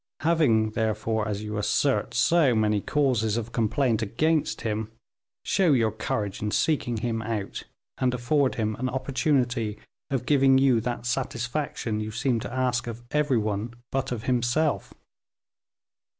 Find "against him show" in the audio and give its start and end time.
4.01-5.73